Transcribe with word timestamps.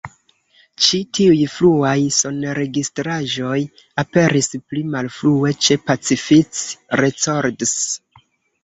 Ĉi 0.85 1.01
tiuj 1.17 1.35
fruaj 1.55 1.93
sonregistraĵoj 2.15 3.59
aperis 4.05 4.51
pli 4.59 4.85
malfrue 4.97 5.55
ĉe 5.69 5.79
Pacific 5.93 6.67
Records. 7.05 7.79